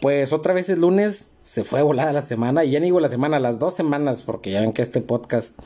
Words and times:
Pues 0.00 0.32
otra 0.32 0.54
vez 0.54 0.68
el 0.70 0.80
lunes 0.80 1.32
se 1.44 1.62
fue 1.62 1.82
volada 1.82 2.12
la 2.12 2.22
semana, 2.22 2.64
y 2.64 2.70
ya 2.70 2.80
ni 2.80 2.86
digo 2.86 3.00
la 3.00 3.08
semana, 3.08 3.38
las 3.38 3.58
dos 3.58 3.74
semanas, 3.74 4.22
porque 4.22 4.50
ya 4.50 4.60
ven 4.60 4.72
que 4.72 4.82
este 4.82 5.00
podcast 5.00 5.58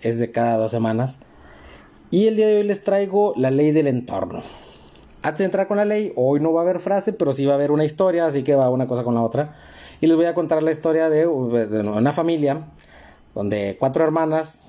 es 0.00 0.18
de 0.18 0.30
cada 0.30 0.56
dos 0.56 0.70
semanas. 0.70 1.20
Y 2.10 2.26
el 2.26 2.36
día 2.36 2.46
de 2.46 2.58
hoy 2.58 2.62
les 2.62 2.84
traigo 2.84 3.34
la 3.36 3.50
ley 3.50 3.72
del 3.72 3.88
entorno. 3.88 4.42
Antes 5.22 5.40
de 5.40 5.44
entrar 5.46 5.66
con 5.66 5.76
la 5.76 5.84
ley, 5.84 6.12
hoy 6.14 6.38
no 6.40 6.52
va 6.52 6.60
a 6.60 6.64
haber 6.64 6.78
frase, 6.78 7.12
pero 7.12 7.32
sí 7.32 7.44
va 7.46 7.52
a 7.52 7.56
haber 7.56 7.72
una 7.72 7.84
historia, 7.84 8.26
así 8.26 8.44
que 8.44 8.54
va 8.54 8.70
una 8.70 8.86
cosa 8.86 9.02
con 9.02 9.14
la 9.14 9.22
otra. 9.22 9.56
Y 10.00 10.06
les 10.06 10.16
voy 10.16 10.26
a 10.26 10.34
contar 10.34 10.62
la 10.62 10.70
historia 10.70 11.10
de, 11.10 11.26
una 11.26 12.12
familia 12.12 12.68
donde 13.34 13.76
cuatro 13.78 14.04
hermanas 14.04 14.64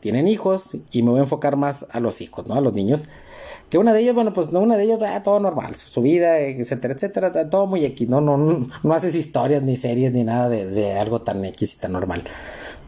tienen 0.00 0.26
hijos 0.26 0.70
y 0.90 1.02
me 1.02 1.10
voy 1.10 1.18
a 1.20 1.24
enfocar 1.24 1.56
más 1.56 1.86
a 1.90 2.00
los 2.00 2.22
hijos, 2.22 2.46
¿no? 2.46 2.54
A 2.54 2.62
los 2.62 2.72
niños. 2.72 3.04
Que 3.70 3.78
una 3.78 3.92
de 3.92 4.00
ellas, 4.00 4.16
bueno, 4.16 4.34
pues 4.34 4.50
no, 4.50 4.58
una 4.58 4.76
de 4.76 4.82
ellas, 4.82 5.00
va 5.00 5.22
todo 5.22 5.38
normal, 5.38 5.76
su 5.76 6.02
vida, 6.02 6.40
etcétera, 6.40 6.94
etcétera, 6.94 7.48
todo 7.48 7.66
muy 7.66 7.84
X, 7.84 8.08
¿no? 8.08 8.20
No, 8.20 8.36
no, 8.36 8.92
haces 8.92 9.14
historias 9.14 9.62
ni 9.62 9.76
series 9.76 10.12
ni 10.12 10.24
nada 10.24 10.48
de, 10.48 10.66
de, 10.66 10.98
algo 10.98 11.22
tan 11.22 11.44
X 11.44 11.74
y 11.74 11.76
tan 11.78 11.92
normal. 11.92 12.24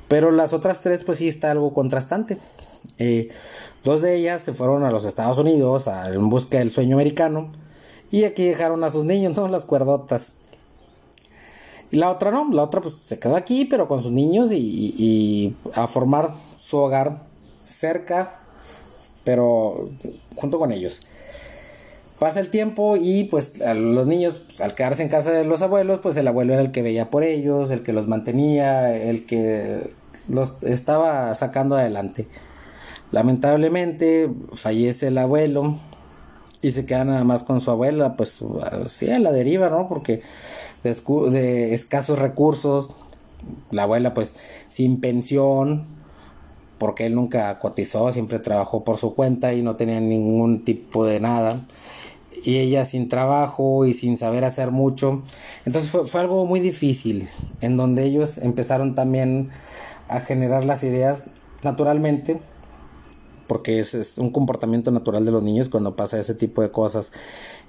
Pero 0.09 0.32
las 0.32 0.52
otras 0.52 0.80
tres, 0.80 1.04
pues 1.04 1.18
sí 1.18 1.28
está 1.28 1.52
algo 1.52 1.73
contrastante. 1.73 2.37
Eh, 2.98 3.28
dos 3.84 4.02
de 4.02 4.16
ellas 4.16 4.42
se 4.42 4.54
fueron 4.54 4.82
a 4.82 4.90
los 4.90 5.04
Estados 5.04 5.38
Unidos 5.38 5.87
a, 5.87 6.12
en 6.12 6.28
busca 6.28 6.59
del 6.59 6.73
sueño 6.73 6.96
americano 6.96 7.52
y 8.10 8.24
aquí 8.24 8.45
dejaron 8.45 8.82
a 8.82 8.90
sus 8.90 9.04
niños, 9.04 9.37
¿no? 9.37 9.46
Las 9.46 9.64
cuerdotas. 9.64 10.34
Y 11.92 11.98
la 11.98 12.10
otra 12.10 12.32
no, 12.32 12.51
la 12.52 12.64
otra 12.64 12.80
pues 12.80 12.96
se 12.96 13.20
quedó 13.20 13.37
aquí, 13.37 13.66
pero 13.66 13.87
con 13.87 14.02
sus 14.02 14.10
niños 14.10 14.51
y, 14.51 14.56
y 14.98 15.56
a 15.76 15.87
formar 15.87 16.34
su 16.59 16.78
hogar 16.78 17.23
cerca 17.64 18.41
pero 19.24 19.90
junto 20.36 20.58
con 20.58 20.72
ellos. 20.72 21.00
Pasa 22.18 22.38
el 22.38 22.50
tiempo 22.50 22.96
y 22.96 23.24
pues 23.24 23.58
los 23.58 24.06
niños 24.06 24.45
pues, 24.46 24.60
al 24.60 24.74
quedarse 24.74 25.02
en 25.02 25.08
casa 25.08 25.32
de 25.32 25.45
los 25.45 25.60
abuelos, 25.62 25.98
pues 26.00 26.16
el 26.16 26.28
abuelo 26.28 26.52
era 26.52 26.62
el 26.62 26.70
que 26.70 26.82
veía 26.82 27.10
por 27.10 27.24
ellos, 27.24 27.70
el 27.73 27.82
que 27.82 27.92
los 27.92 28.06
mantenía, 28.06 28.96
el 28.96 29.26
que 29.26 29.90
los 30.29 30.62
estaba 30.62 31.34
sacando 31.34 31.76
adelante. 31.76 32.29
Lamentablemente 33.10 34.30
fallece 34.52 35.09
el 35.09 35.18
abuelo 35.18 35.76
y 36.62 36.70
se 36.70 36.86
queda 36.86 37.04
nada 37.04 37.24
más 37.24 37.42
con 37.42 37.60
su 37.60 37.73
abuela, 37.73 38.16
pues 38.16 38.40
sí, 38.86 39.10
a 39.10 39.18
la 39.18 39.32
deriva, 39.32 39.68
¿no? 39.68 39.88
Porque 39.88 40.23
de 40.84 41.74
escasos 41.74 42.20
recursos, 42.20 42.90
la 43.73 43.82
abuela 43.82 44.14
pues 44.14 44.36
sin 44.68 45.01
pensión, 45.01 45.86
porque 46.83 47.07
él 47.07 47.15
nunca 47.15 47.61
cotizó, 47.61 48.11
siempre 48.11 48.41
trabajó 48.41 48.83
por 48.83 48.99
su 48.99 49.15
cuenta 49.15 49.55
y 49.55 49.63
no 49.63 49.77
tenía 49.77 50.01
ningún 50.01 50.65
tipo 50.65 51.07
de 51.07 51.21
nada. 51.21 51.61
Y 52.43 52.57
ella 52.57 52.85
sin 52.85 53.09
trabajo 53.09 53.87
y 53.87 53.95
sin 53.95 54.16
saber 54.16 54.45
hacer 54.45 54.73
mucho. 54.73 55.23
Entonces 55.65 56.10
fue, 56.10 56.21
algo 56.21 56.45
muy 56.45 56.59
difícil, 56.59 57.29
en 57.60 57.77
donde 57.77 58.05
ellos 58.05 58.37
empezaron 58.38 58.97
también 58.97 59.51
a 60.09 60.23
generar 60.23 60.65
las 60.65 60.83
ideas 60.83 61.27
naturalmente, 61.63 62.41
porque 63.47 63.79
es, 63.79 64.19
un 64.19 64.31
comportamiento 64.31 64.91
natural 64.91 65.25
de 65.25 65.31
los 65.31 65.44
niños 65.44 65.69
cuando 65.69 65.94
pasa 65.94 66.19
ese 66.19 66.34
tipo 66.34 66.62
de 66.62 66.72
cosas. 66.72 67.12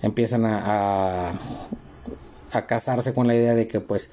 Empiezan 0.01 0.43
a, 0.43 1.29
a 1.29 1.33
casarse 2.61 3.13
con 3.13 3.27
la 3.27 3.35
idea 3.35 3.55
de 3.55 3.67
que 3.67 3.81
pues 3.81 4.11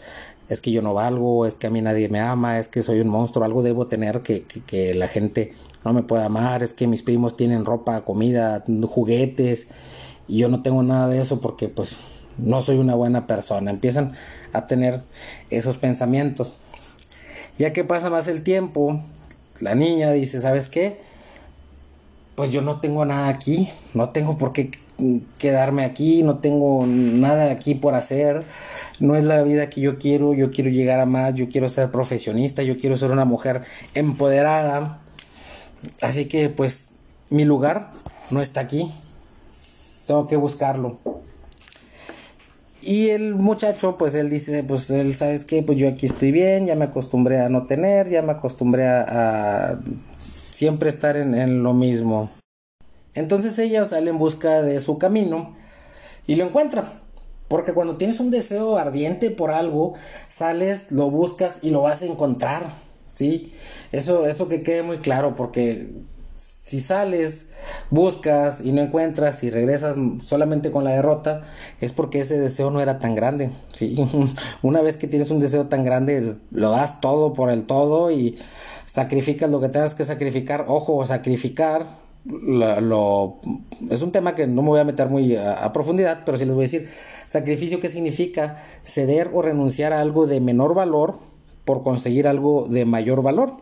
es 0.48 0.60
que 0.60 0.72
yo 0.72 0.82
no 0.82 0.94
valgo, 0.94 1.46
es 1.46 1.54
que 1.54 1.68
a 1.68 1.70
mí 1.70 1.80
nadie 1.80 2.08
me 2.08 2.18
ama, 2.18 2.58
es 2.58 2.68
que 2.68 2.82
soy 2.82 3.00
un 3.00 3.08
monstruo, 3.08 3.44
algo 3.44 3.62
debo 3.62 3.86
tener 3.86 4.22
que, 4.22 4.42
que, 4.42 4.94
la 4.94 5.06
gente 5.06 5.52
no 5.84 5.92
me 5.92 6.02
puede 6.02 6.24
amar, 6.24 6.62
es 6.62 6.72
que 6.72 6.86
mis 6.86 7.02
primos 7.02 7.36
tienen 7.36 7.64
ropa, 7.64 8.04
comida, 8.04 8.64
juguetes 8.88 9.68
y 10.26 10.38
yo 10.38 10.48
no 10.48 10.62
tengo 10.62 10.82
nada 10.82 11.06
de 11.08 11.20
eso 11.20 11.40
porque 11.40 11.68
pues 11.68 11.96
no 12.38 12.62
soy 12.62 12.78
una 12.78 12.94
buena 12.94 13.26
persona. 13.26 13.70
Empiezan 13.70 14.12
a 14.52 14.66
tener 14.66 15.02
esos 15.50 15.76
pensamientos. 15.76 16.54
Ya 17.58 17.72
que 17.72 17.84
pasa 17.84 18.10
más 18.10 18.26
el 18.28 18.42
tiempo, 18.42 19.00
la 19.60 19.74
niña 19.74 20.10
dice, 20.12 20.40
¿sabes 20.40 20.68
qué? 20.68 21.00
Pues 22.34 22.52
yo 22.52 22.62
no 22.62 22.80
tengo 22.80 23.04
nada 23.04 23.28
aquí, 23.28 23.68
no 23.92 24.10
tengo 24.10 24.38
por 24.38 24.52
qué 24.52 24.70
quedarme 25.38 25.84
aquí, 25.84 26.22
no 26.22 26.38
tengo 26.38 26.84
nada 26.86 27.50
aquí 27.50 27.74
por 27.74 27.94
hacer, 27.94 28.42
no 28.98 29.16
es 29.16 29.24
la 29.24 29.42
vida 29.42 29.70
que 29.70 29.80
yo 29.80 29.98
quiero, 29.98 30.34
yo 30.34 30.50
quiero 30.50 30.70
llegar 30.70 31.00
a 31.00 31.06
más, 31.06 31.34
yo 31.34 31.48
quiero 31.48 31.68
ser 31.68 31.90
profesionista, 31.90 32.62
yo 32.62 32.78
quiero 32.78 32.96
ser 32.96 33.10
una 33.10 33.24
mujer 33.24 33.62
empoderada. 33.94 35.00
Así 36.00 36.26
que 36.26 36.50
pues 36.50 36.90
mi 37.30 37.44
lugar 37.44 37.90
no 38.30 38.42
está 38.42 38.60
aquí, 38.60 38.92
tengo 40.06 40.28
que 40.28 40.36
buscarlo. 40.36 40.98
Y 42.82 43.10
el 43.10 43.34
muchacho, 43.34 43.96
pues 43.98 44.14
él 44.14 44.30
dice, 44.30 44.64
pues 44.64 44.88
él, 44.90 45.14
¿sabes 45.14 45.44
qué? 45.44 45.62
Pues 45.62 45.76
yo 45.76 45.88
aquí 45.88 46.06
estoy 46.06 46.32
bien, 46.32 46.66
ya 46.66 46.74
me 46.76 46.86
acostumbré 46.86 47.40
a 47.40 47.50
no 47.50 47.66
tener, 47.66 48.08
ya 48.08 48.22
me 48.22 48.32
acostumbré 48.32 48.86
a, 48.86 49.78
siempre 50.50 50.88
estar 50.88 51.16
en, 51.16 51.34
en 51.34 51.62
lo 51.62 51.74
mismo. 51.74 52.30
Entonces 53.14 53.58
ella 53.58 53.84
sale 53.84 54.10
en 54.10 54.18
busca 54.18 54.62
de 54.62 54.80
su 54.80 54.98
camino 54.98 55.54
y 56.26 56.36
lo 56.36 56.44
encuentra. 56.44 57.00
Porque 57.48 57.72
cuando 57.72 57.96
tienes 57.96 58.20
un 58.20 58.30
deseo 58.30 58.76
ardiente 58.76 59.30
por 59.30 59.50
algo, 59.50 59.94
sales, 60.28 60.92
lo 60.92 61.10
buscas 61.10 61.58
y 61.62 61.70
lo 61.70 61.82
vas 61.82 62.02
a 62.02 62.06
encontrar. 62.06 62.64
¿Sí? 63.12 63.52
Eso, 63.90 64.26
eso 64.26 64.48
que 64.48 64.62
quede 64.62 64.84
muy 64.84 64.98
claro, 64.98 65.34
porque 65.34 65.90
si 66.36 66.78
sales, 66.80 67.50
buscas 67.90 68.60
y 68.64 68.72
no 68.72 68.80
encuentras 68.80 69.42
y 69.42 69.50
regresas 69.50 69.96
solamente 70.22 70.70
con 70.70 70.84
la 70.84 70.92
derrota, 70.92 71.42
es 71.80 71.92
porque 71.92 72.20
ese 72.20 72.38
deseo 72.38 72.70
no 72.70 72.80
era 72.80 73.00
tan 73.00 73.16
grande. 73.16 73.50
¿sí? 73.72 73.96
Una 74.62 74.80
vez 74.80 74.96
que 74.96 75.08
tienes 75.08 75.30
un 75.30 75.40
deseo 75.40 75.66
tan 75.66 75.84
grande, 75.84 76.36
lo 76.52 76.70
das 76.70 77.00
todo 77.00 77.32
por 77.32 77.50
el 77.50 77.64
todo 77.64 78.12
y 78.12 78.38
sacrificas 78.86 79.50
lo 79.50 79.60
que 79.60 79.68
tengas 79.68 79.96
que 79.96 80.04
sacrificar. 80.04 80.66
Ojo, 80.68 81.04
sacrificar 81.04 81.84
lo, 82.24 83.38
es 83.90 84.02
un 84.02 84.12
tema 84.12 84.34
que 84.34 84.46
no 84.46 84.62
me 84.62 84.68
voy 84.68 84.80
a 84.80 84.84
meter 84.84 85.08
muy 85.08 85.36
a, 85.36 85.72
profundidad, 85.72 86.22
pero 86.24 86.36
sí 86.36 86.44
les 86.44 86.54
voy 86.54 86.64
a 86.64 86.66
decir, 86.66 86.88
sacrificio, 87.26 87.80
¿qué 87.80 87.88
significa? 87.88 88.56
Ceder 88.84 89.30
o 89.32 89.42
renunciar 89.42 89.92
a 89.92 90.00
algo 90.00 90.26
de 90.26 90.40
menor 90.40 90.74
valor 90.74 91.18
por 91.64 91.82
conseguir 91.82 92.26
algo 92.26 92.66
de 92.68 92.84
mayor 92.84 93.22
valor. 93.22 93.54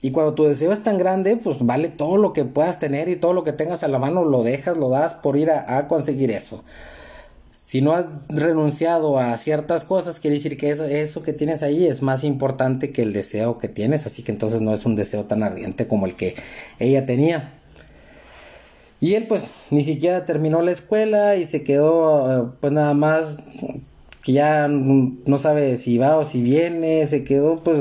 Y 0.00 0.12
cuando 0.12 0.34
tu 0.34 0.44
deseo 0.44 0.72
es 0.72 0.82
tan 0.82 0.96
grande, 0.96 1.36
pues 1.36 1.58
vale 1.60 1.88
todo 1.88 2.16
lo 2.16 2.32
que 2.32 2.44
puedas 2.44 2.78
tener 2.78 3.08
y 3.08 3.16
todo 3.16 3.32
lo 3.32 3.42
que 3.42 3.52
tengas 3.52 3.82
a 3.82 3.88
la 3.88 3.98
mano 3.98 4.24
lo 4.24 4.44
dejas, 4.44 4.76
lo 4.76 4.88
das 4.88 5.14
por 5.14 5.36
ir 5.36 5.50
a, 5.50 5.88
conseguir 5.88 6.30
eso. 6.30 6.62
Si 7.52 7.82
no 7.82 7.92
has 7.92 8.06
renunciado 8.28 9.18
a 9.18 9.36
ciertas 9.36 9.84
cosas, 9.84 10.20
quiere 10.20 10.36
decir 10.36 10.56
que 10.56 10.70
eso, 10.70 10.84
eso 10.84 11.22
que 11.22 11.32
tienes 11.32 11.64
ahí 11.64 11.86
es 11.86 12.02
más 12.02 12.22
importante 12.22 12.92
que 12.92 13.02
el 13.02 13.12
deseo 13.12 13.58
que 13.58 13.68
tienes, 13.68 14.06
así 14.06 14.22
que 14.22 14.30
entonces 14.30 14.60
no 14.60 14.72
es 14.72 14.86
un 14.86 14.94
deseo 14.94 15.24
tan 15.24 15.42
ardiente 15.42 15.88
como 15.88 16.06
el 16.06 16.14
que 16.14 16.36
ella 16.78 17.04
tenía. 17.04 17.57
Y 19.00 19.14
él 19.14 19.26
pues 19.28 19.46
ni 19.70 19.82
siquiera 19.82 20.24
terminó 20.24 20.60
la 20.62 20.72
escuela 20.72 21.36
y 21.36 21.46
se 21.46 21.62
quedó 21.62 22.48
eh, 22.48 22.50
pues 22.60 22.72
nada 22.72 22.94
más 22.94 23.36
que 24.24 24.32
ya 24.32 24.66
no 24.68 25.38
sabe 25.38 25.76
si 25.76 25.98
va 25.98 26.16
o 26.16 26.24
si 26.24 26.42
viene, 26.42 27.06
se 27.06 27.24
quedó 27.24 27.62
pues 27.62 27.78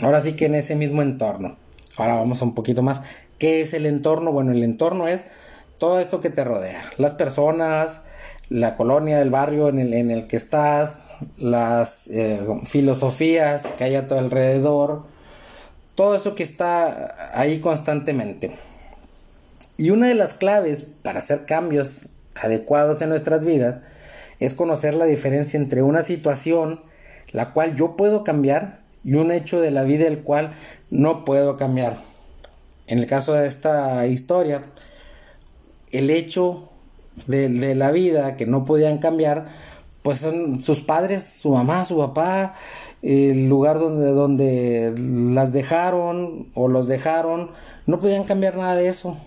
ahora 0.00 0.20
sí 0.20 0.34
que 0.34 0.46
en 0.46 0.54
ese 0.54 0.76
mismo 0.76 1.02
entorno. 1.02 1.56
Ahora 1.96 2.16
vamos 2.16 2.42
a 2.42 2.44
un 2.44 2.54
poquito 2.54 2.82
más. 2.82 3.02
¿Qué 3.38 3.60
es 3.60 3.74
el 3.74 3.86
entorno? 3.86 4.32
Bueno, 4.32 4.52
el 4.52 4.62
entorno 4.62 5.08
es 5.08 5.26
todo 5.78 6.00
esto 6.00 6.20
que 6.20 6.30
te 6.30 6.44
rodea. 6.44 6.82
Las 6.98 7.14
personas, 7.14 8.02
la 8.48 8.76
colonia, 8.76 9.20
el 9.20 9.30
barrio 9.30 9.68
en 9.68 9.78
el, 9.78 9.94
en 9.94 10.10
el 10.10 10.26
que 10.26 10.36
estás, 10.36 11.02
las 11.36 12.06
eh, 12.08 12.40
filosofías 12.64 13.66
que 13.76 13.84
hay 13.84 13.94
a 13.96 14.06
tu 14.06 14.14
alrededor, 14.14 15.04
todo 15.94 16.14
eso 16.14 16.34
que 16.34 16.42
está 16.42 17.38
ahí 17.38 17.60
constantemente. 17.60 18.52
Y 19.76 19.90
una 19.90 20.08
de 20.08 20.14
las 20.14 20.34
claves 20.34 20.94
para 21.02 21.18
hacer 21.18 21.46
cambios 21.46 22.10
adecuados 22.34 23.02
en 23.02 23.08
nuestras 23.08 23.44
vidas 23.44 23.78
es 24.40 24.54
conocer 24.54 24.94
la 24.94 25.04
diferencia 25.04 25.58
entre 25.58 25.82
una 25.82 26.02
situación 26.02 26.80
la 27.34 27.52
cual 27.52 27.74
yo 27.74 27.96
puedo 27.96 28.22
cambiar 28.22 28.80
y 29.02 29.14
un 29.14 29.32
hecho 29.32 29.60
de 29.60 29.72
la 29.72 29.82
vida 29.82 30.06
el 30.06 30.20
cual 30.20 30.52
no 30.90 31.24
puedo 31.24 31.56
cambiar. 31.56 31.98
En 32.86 33.00
el 33.00 33.06
caso 33.06 33.32
de 33.32 33.48
esta 33.48 34.06
historia, 34.06 34.62
el 35.90 36.10
hecho 36.10 36.70
de, 37.26 37.74
la 37.74 37.90
vida 37.90 38.36
que 38.36 38.46
no 38.46 38.64
podían 38.64 38.98
cambiar, 38.98 39.46
pues 40.02 40.20
son 40.20 40.60
sus 40.60 40.80
padres, 40.80 41.24
su 41.24 41.50
mamá, 41.50 41.84
su 41.84 41.98
papá, 41.98 42.54
el 43.02 43.48
lugar 43.48 43.80
donde, 43.80 44.12
donde 44.12 44.94
las 44.96 45.52
dejaron 45.52 46.50
o 46.54 46.68
los 46.68 46.86
dejaron, 46.86 47.50
no 47.86 47.98
podían 47.98 48.22
cambiar 48.22 48.56
nada 48.56 48.76
de 48.76 48.86
eso 48.88 49.18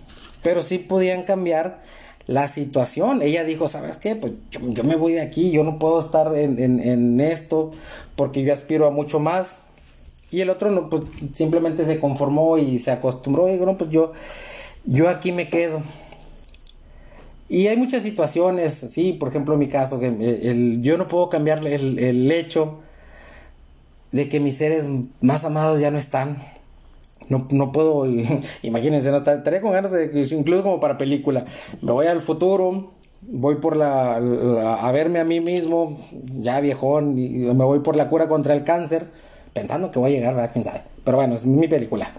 pero 0.47 0.63
sí 0.63 0.77
podían 0.77 1.23
cambiar 1.23 1.81
la 2.25 2.47
situación. 2.47 3.21
Ella 3.21 3.43
dijo, 3.43 3.67
¿sabes 3.67 3.97
qué? 3.97 4.15
Pues 4.15 4.31
yo, 4.49 4.85
me 4.85 4.95
voy 4.95 5.11
de 5.11 5.19
aquí, 5.19 5.51
yo 5.51 5.65
no 5.65 5.77
puedo 5.77 5.99
estar 5.99 6.33
en, 6.37 7.19
esto 7.19 7.71
porque 8.15 8.43
yo 8.43 8.53
aspiro 8.53 8.87
a 8.87 8.89
mucho 8.89 9.19
más. 9.19 9.57
Y 10.31 10.39
el 10.39 10.49
otro 10.49 10.71
no, 10.71 10.89
pues 10.89 11.01
simplemente 11.33 11.85
se 11.85 11.99
conformó 11.99 12.57
y 12.57 12.79
se 12.79 12.91
acostumbró 12.91 13.49
y 13.49 13.51
dijo, 13.51 13.65
no, 13.65 13.75
pues 13.75 13.89
yo, 13.89 14.13
yo 14.85 15.09
aquí 15.09 15.33
me 15.33 15.49
quedo. 15.49 15.81
Y 17.49 17.67
hay 17.67 17.75
muchas 17.75 18.03
situaciones, 18.03 18.73
sí, 18.73 19.11
por 19.11 19.27
ejemplo 19.27 19.55
en 19.55 19.59
mi 19.59 19.67
caso, 19.67 19.99
que 19.99 20.07
el, 20.07 20.81
yo 20.81 20.97
no 20.97 21.09
puedo 21.09 21.29
cambiar 21.29 21.67
el, 21.67 21.99
el 21.99 22.31
hecho 22.31 22.79
de 24.13 24.29
que 24.29 24.39
mis 24.39 24.55
seres 24.55 24.85
más 25.19 25.43
amados 25.43 25.81
ya 25.81 25.91
no 25.91 25.97
están. 25.97 26.37
No, 27.29 27.47
no 27.51 27.71
puedo, 27.71 28.05
imagínense, 28.63 29.11
no 29.11 29.17
estaría 29.17 29.61
con 29.61 29.71
ganas 29.71 29.91
de, 29.91 30.27
incluso 30.31 30.63
como 30.63 30.79
para 30.79 30.97
película. 30.97 31.45
Me 31.81 31.91
voy 31.91 32.07
al 32.07 32.21
futuro, 32.21 32.93
voy 33.21 33.55
por 33.55 33.75
la, 33.75 34.15
a 34.15 34.91
verme 34.91 35.19
a 35.19 35.25
mí 35.25 35.41
mismo, 35.41 35.97
ya 36.39 36.59
viejón, 36.61 37.17
y 37.17 37.29
me 37.29 37.65
voy 37.65 37.79
por 37.79 37.95
la 37.95 38.09
cura 38.09 38.27
contra 38.27 38.53
el 38.53 38.63
cáncer, 38.63 39.05
pensando 39.53 39.91
que 39.91 39.99
voy 39.99 40.11
a 40.11 40.15
llegar, 40.15 40.35
¿verdad? 40.35 40.51
¿Quién 40.51 40.63
sabe? 40.63 40.81
Pero 41.03 41.17
bueno, 41.17 41.35
es 41.35 41.45
mi 41.45 41.67
película. 41.67 42.11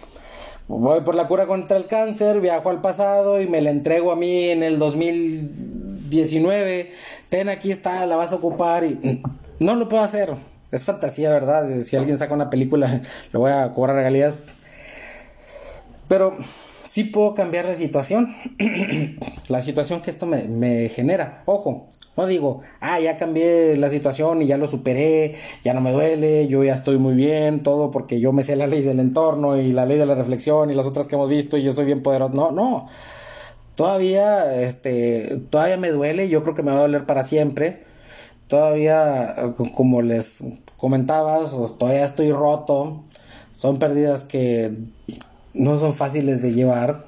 Voy 0.69 1.01
por 1.01 1.15
la 1.15 1.29
cura 1.29 1.47
contra 1.47 1.79
el 1.79 1.87
cáncer, 1.87 2.43
viajo 2.43 2.69
al 2.69 2.83
pasado 2.83 3.41
y 3.41 3.47
me 3.47 3.63
la 3.63 3.71
entrego 3.71 4.13
a 4.13 4.17
mí 4.17 4.51
en 4.51 4.63
el 4.63 4.79
2019. 4.79 6.93
Ten, 7.31 7.49
aquí 7.49 7.71
está, 7.71 8.05
la 8.05 8.17
vas 8.17 8.33
a 8.33 8.37
ocupar 8.37 8.85
y 8.85 9.23
no 9.61 9.75
lo 9.77 9.89
puedo 9.89 10.03
hacer. 10.03 10.35
Es 10.71 10.85
fantasía, 10.85 11.33
¿verdad? 11.33 11.81
Si 11.81 11.97
alguien 11.97 12.19
saca 12.19 12.35
una 12.35 12.51
película, 12.51 13.01
le 13.33 13.39
voy 13.39 13.51
a 13.51 13.73
cobrar 13.73 13.97
regalías. 13.97 14.37
Pero 16.09 16.35
sí 16.87 17.05
puedo 17.05 17.35
cambiar 17.35 17.67
la 17.67 17.77
situación. 17.77 18.35
la 19.49 19.61
situación 19.61 20.01
que 20.01 20.11
esto 20.11 20.27
me, 20.27 20.45
me, 20.45 20.89
genera. 20.89 21.43
Ojo, 21.45 21.87
no 22.17 22.27
digo, 22.27 22.63
ah, 22.81 22.99
ya 22.99 23.17
cambié 23.17 23.77
la 23.77 23.91
situación 23.91 24.43
y 24.43 24.47
ya 24.47 24.57
lo 24.57 24.67
superé, 24.67 25.37
ya 25.63 25.75
no 25.75 25.81
me 25.81 25.93
duele, 25.93 26.49
yo 26.49 26.65
ya 26.65 26.75
estoy 26.75 26.99
muy 26.99 27.15
bien, 27.15 27.63
todo 27.63 27.91
porque 27.91 28.19
yo 28.19 28.33
me 28.33 28.43
sé 28.43 28.57
la 28.57 28.67
ley 28.67 28.83
del 28.83 28.99
entorno 28.99 29.57
y 29.57 29.71
la 29.71 29.87
ley 29.87 29.99
de 29.99 30.07
la 30.07 30.15
reflexión 30.15 30.71
y 30.71 30.75
las 30.75 30.87
otras 30.87 31.07
que 31.07 31.15
hemos 31.15 31.31
visto 31.31 31.57
y 31.57 31.63
yo 31.63 31.71
soy 31.71 31.85
bien 31.85 32.03
poderoso. 32.03 32.35
No, 32.35 32.51
no. 32.51 32.89
Todavía, 33.77 34.61
este, 34.61 35.41
todavía 35.51 35.77
me 35.77 35.91
duele, 35.91 36.29
yo 36.29 36.43
creo 36.43 36.57
que 36.57 36.65
me 36.65 36.73
va 36.73 36.79
a 36.79 36.83
doler 36.83 37.07
para 37.07 37.25
siempre. 37.25 37.85
Todavía, 38.49 39.55
como 39.75 40.03
les 40.03 40.43
comentabas, 40.79 41.53
todavía 41.79 42.05
estoy 42.05 42.33
roto. 42.33 43.05
Son 43.53 43.79
pérdidas 43.79 44.25
que 44.25 44.73
no 45.59 45.77
son 45.77 45.93
fáciles 45.93 46.41
de 46.41 46.53
llevar, 46.53 47.05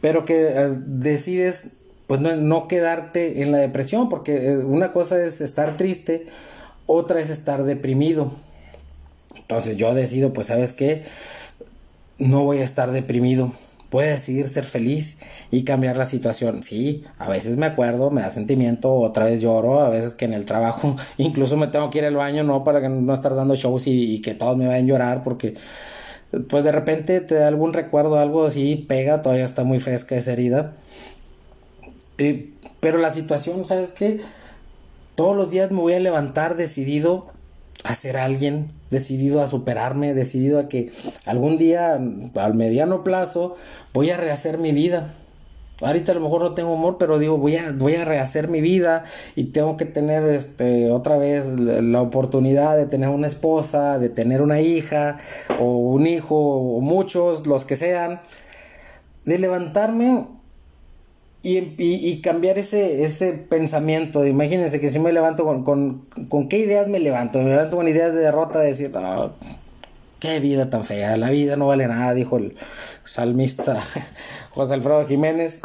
pero 0.00 0.24
que 0.24 0.46
eh, 0.46 0.68
decides 0.86 1.72
pues 2.06 2.20
no, 2.20 2.68
quedarte 2.68 3.42
en 3.42 3.50
la 3.50 3.58
depresión, 3.58 4.08
porque 4.08 4.46
eh, 4.46 4.56
una 4.58 4.92
cosa 4.92 5.22
es 5.22 5.40
estar 5.40 5.76
triste, 5.76 6.26
otra 6.86 7.20
es 7.20 7.30
estar 7.30 7.64
deprimido. 7.64 8.30
Entonces 9.36 9.76
yo 9.76 9.94
decido, 9.94 10.32
pues 10.32 10.48
sabes 10.48 10.72
qué, 10.72 11.02
no 12.18 12.44
voy 12.44 12.58
a 12.58 12.64
estar 12.64 12.90
deprimido, 12.92 13.52
voy 13.90 14.04
a 14.04 14.08
decidir 14.08 14.46
ser 14.46 14.64
feliz 14.64 15.20
y 15.50 15.64
cambiar 15.64 15.96
la 15.96 16.06
situación. 16.06 16.62
Sí, 16.62 17.04
a 17.18 17.28
veces 17.28 17.56
me 17.56 17.66
acuerdo, 17.66 18.10
me 18.10 18.20
da 18.20 18.30
sentimiento, 18.30 18.94
otra 18.94 19.24
vez 19.24 19.40
lloro, 19.40 19.80
a 19.80 19.88
veces 19.88 20.14
que 20.14 20.26
en 20.26 20.34
el 20.34 20.44
trabajo 20.44 20.96
incluso 21.16 21.56
me 21.56 21.66
tengo 21.66 21.90
que 21.90 21.98
ir 21.98 22.04
al 22.04 22.16
baño, 22.16 22.44
no 22.44 22.62
para 22.62 22.80
que 22.80 22.88
no 22.88 23.12
estar 23.12 23.34
dando 23.34 23.56
shows 23.56 23.86
y, 23.86 24.14
y 24.14 24.20
que 24.20 24.34
todos 24.34 24.56
me 24.56 24.66
vayan 24.66 24.84
a 24.84 24.88
llorar, 24.88 25.24
porque 25.24 25.54
pues 26.48 26.64
de 26.64 26.72
repente 26.72 27.20
te 27.20 27.34
da 27.34 27.48
algún 27.48 27.72
recuerdo, 27.72 28.18
algo 28.18 28.44
así, 28.44 28.84
pega, 28.88 29.22
todavía 29.22 29.44
está 29.44 29.64
muy 29.64 29.80
fresca 29.80 30.16
esa 30.16 30.32
herida. 30.32 30.74
pero 32.80 32.98
la 32.98 33.12
situación, 33.12 33.64
¿sabes 33.64 33.92
qué? 33.92 34.20
Todos 35.14 35.36
los 35.36 35.50
días 35.50 35.70
me 35.70 35.80
voy 35.80 35.94
a 35.94 36.00
levantar 36.00 36.56
decidido 36.56 37.28
a 37.84 37.94
ser 37.94 38.16
alguien, 38.16 38.70
decidido 38.90 39.42
a 39.42 39.46
superarme, 39.46 40.14
decidido 40.14 40.58
a 40.58 40.68
que 40.68 40.90
algún 41.26 41.58
día, 41.58 41.92
al 42.34 42.54
mediano 42.54 43.04
plazo, 43.04 43.56
voy 43.92 44.10
a 44.10 44.16
rehacer 44.16 44.58
mi 44.58 44.72
vida 44.72 45.12
ahorita 45.80 46.12
a 46.12 46.14
lo 46.14 46.20
mejor 46.20 46.42
no 46.42 46.54
tengo 46.54 46.74
amor, 46.74 46.96
pero 46.98 47.18
digo, 47.18 47.36
voy 47.38 47.56
a, 47.56 47.72
voy 47.72 47.94
a 47.96 48.04
rehacer 48.04 48.48
mi 48.48 48.60
vida 48.60 49.04
y 49.34 49.44
tengo 49.44 49.76
que 49.76 49.84
tener 49.84 50.24
este, 50.24 50.90
otra 50.90 51.16
vez 51.16 51.48
la, 51.58 52.02
oportunidad 52.02 52.76
de 52.76 52.86
tener 52.86 53.08
una 53.08 53.26
esposa, 53.26 53.98
de 53.98 54.08
tener 54.08 54.42
una 54.42 54.60
hija 54.60 55.18
o 55.60 55.76
un 55.76 56.06
hijo 56.06 56.36
o 56.36 56.80
muchos, 56.80 57.46
los 57.46 57.64
que 57.64 57.76
sean, 57.76 58.20
de 59.24 59.38
levantarme 59.38 60.28
y, 61.42 61.58
y, 61.78 62.20
cambiar 62.22 62.58
ese, 62.58 63.04
ese 63.04 63.32
pensamiento. 63.32 64.26
Imagínense 64.26 64.80
que 64.80 64.90
si 64.90 64.98
me 64.98 65.12
levanto 65.12 65.44
con, 65.44 65.62
con, 65.62 66.06
con, 66.28 66.48
qué 66.48 66.58
ideas 66.58 66.88
me 66.88 67.00
levanto. 67.00 67.38
Me 67.38 67.50
levanto 67.50 67.76
con 67.76 67.86
ideas 67.86 68.14
de 68.14 68.20
derrota, 68.20 68.60
de 68.60 68.68
decir, 68.68 68.90
no, 68.92 69.34
qué 70.18 70.40
vida 70.40 70.70
tan 70.70 70.84
fea, 70.84 71.16
la 71.16 71.30
vida 71.30 71.56
no 71.56 71.66
vale 71.66 71.86
nada, 71.86 72.14
dijo 72.14 72.36
el 72.36 72.56
salmista 73.04 73.76
José 74.50 74.74
Alfredo 74.74 75.06
Jiménez. 75.06 75.62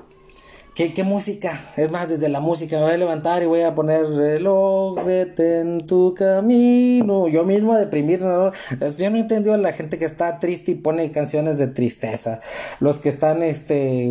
¿Qué, 0.75 0.93
¿Qué, 0.93 1.03
música? 1.03 1.59
Es 1.75 1.91
más, 1.91 2.07
desde 2.07 2.29
la 2.29 2.39
música 2.39 2.77
me 2.77 2.83
voy 2.83 2.93
a 2.93 2.97
levantar 2.97 3.43
y 3.43 3.47
voy 3.47 3.63
a 3.63 3.75
poner 3.75 4.05
reloj, 4.05 4.97
en 5.05 5.77
tu 5.79 6.13
camino. 6.13 7.27
Yo 7.27 7.43
mismo 7.43 7.73
a 7.73 7.77
deprimir, 7.77 8.23
¿no? 8.23 8.53
Yo 8.97 9.09
no 9.09 9.17
entendido 9.17 9.55
a 9.55 9.57
la 9.57 9.73
gente 9.73 9.97
que 9.97 10.05
está 10.05 10.39
triste 10.39 10.71
y 10.71 10.75
pone 10.75 11.11
canciones 11.11 11.57
de 11.57 11.67
tristeza. 11.67 12.39
Los 12.79 12.99
que 12.99 13.09
están 13.09 13.43
este, 13.43 14.09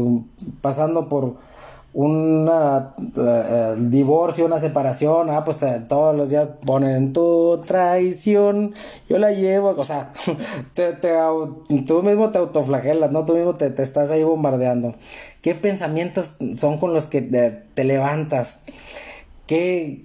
pasando 0.61 1.09
por 1.09 1.37
un 1.99 2.49
uh, 2.49 3.75
divorcio, 3.91 4.47
una 4.47 4.61
separación, 4.61 5.31
ah, 5.31 5.45
pues 5.45 5.59
todos 5.89 6.15
los 6.15 6.31
días 6.31 6.49
ponen 6.65 7.13
tu 7.13 7.61
traición, 7.67 8.73
yo 9.09 9.19
la 9.19 9.33
llevo, 9.33 9.75
o 9.77 9.83
sea, 9.83 10.13
te, 10.75 10.93
tú 10.93 12.03
mismo 12.05 12.31
te 12.31 12.39
autoflagelas, 12.39 13.11
¿no? 13.11 13.27
Tú 13.27 13.35
mismo 13.35 13.55
te, 13.55 13.67
estás 13.83 14.13
ahí 14.13 14.23
bombardeando. 14.23 14.95
¿Qué 15.43 15.57
pensamientos 15.57 16.37
son 16.57 16.79
con 16.79 16.95
los 16.95 17.07
que 17.07 17.21
te, 17.21 17.85
levantas? 17.85 18.63
¿Qué, 19.49 20.05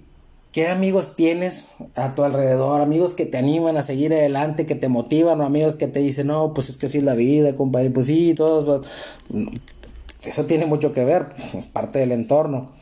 ¿Qué 0.50 0.66
amigos 0.66 1.14
tienes 1.14 1.68
a 1.94 2.16
tu 2.16 2.24
alrededor? 2.24 2.80
Amigos 2.80 3.14
que 3.14 3.24
te 3.24 3.38
animan 3.38 3.76
a 3.76 3.82
seguir 3.82 4.12
adelante, 4.12 4.66
que 4.66 4.74
te 4.74 4.88
motivan, 4.88 5.40
o 5.40 5.44
amigos 5.44 5.76
que 5.76 5.86
te 5.86 6.00
dicen, 6.00 6.26
no, 6.26 6.54
pues 6.54 6.70
es 6.70 6.76
que 6.76 6.86
así 6.86 6.98
es 6.98 7.04
la 7.04 7.14
vida, 7.14 7.54
compadre, 7.54 7.90
pues 7.90 8.06
sí, 8.06 8.34
todos, 8.34 8.84
eso 10.26 10.46
tiene 10.46 10.66
mucho 10.66 10.92
que 10.92 11.04
ver, 11.04 11.26
es 11.56 11.66
parte 11.66 11.98
del 11.98 12.12
entorno. 12.12 12.72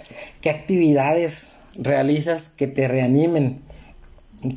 ¿Qué 0.41 0.51
actividades 0.51 1.53
realizas 1.77 2.49
que 2.49 2.67
te 2.67 2.89
reanimen? 2.89 3.63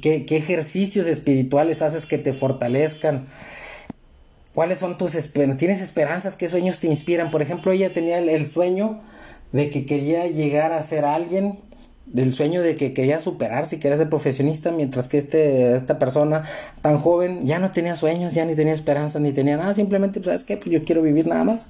¿Qué, 0.01 0.25
ejercicios 0.29 1.07
espirituales 1.07 1.81
haces 1.81 2.05
que 2.05 2.17
te 2.17 2.33
fortalezcan? 2.33 3.25
¿Cuáles 4.53 4.79
son 4.79 4.97
tus 4.97 5.15
esperanzas? 5.15 5.59
¿Tienes 5.59 5.81
esperanzas? 5.81 6.35
¿Qué 6.35 6.47
sueños 6.47 6.79
te 6.79 6.87
inspiran? 6.87 7.29
Por 7.29 7.41
ejemplo, 7.41 7.71
ella 7.71 7.91
tenía 7.93 8.19
el, 8.19 8.47
sueño 8.47 9.01
de 9.51 9.69
que 9.69 9.85
quería 9.85 10.27
llegar 10.27 10.71
a 10.71 10.81
ser 10.81 11.05
alguien, 11.05 11.59
del 12.05 12.33
sueño 12.33 12.61
de 12.61 12.75
que 12.75 12.93
quería 12.93 13.19
superarse 13.19 13.75
y 13.75 13.79
quería 13.79 13.97
ser 13.97 14.09
profesionista, 14.09 14.71
mientras 14.71 15.09
que 15.09 15.17
este, 15.17 15.75
esta 15.75 15.99
persona 15.99 16.45
tan 16.81 16.97
joven 16.97 17.45
ya 17.45 17.59
no 17.59 17.71
tenía 17.71 17.95
sueños, 17.95 18.33
ya 18.33 18.45
ni 18.45 18.55
tenía 18.55 18.73
esperanzas, 18.73 19.21
ni 19.21 19.33
tenía 19.33 19.57
nada, 19.57 19.73
simplemente, 19.73 20.19
pues, 20.19 20.27
¿sabes 20.27 20.43
qué? 20.43 20.57
Pues 20.57 20.69
yo 20.69 20.85
quiero 20.85 21.01
vivir 21.01 21.27
nada 21.27 21.43
más. 21.43 21.67